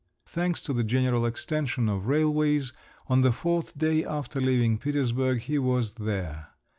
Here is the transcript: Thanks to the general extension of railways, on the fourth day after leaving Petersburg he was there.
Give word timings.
Thanks 0.25 0.63
to 0.63 0.73
the 0.73 0.83
general 0.83 1.27
extension 1.27 1.87
of 1.87 2.07
railways, 2.07 2.73
on 3.05 3.21
the 3.21 3.31
fourth 3.31 3.77
day 3.77 4.03
after 4.03 4.41
leaving 4.41 4.79
Petersburg 4.79 5.41
he 5.41 5.59
was 5.59 5.93
there. 5.93 6.47